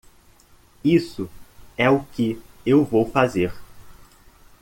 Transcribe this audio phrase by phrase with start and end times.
[0.83, 1.29] Isso
[1.77, 3.53] é o que eu vou fazer.